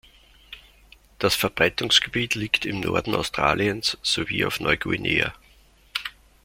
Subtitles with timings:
[1.19, 5.31] Das Verbreitungsgebiet liegt im Norden Australiens sowie auf Neuguinea.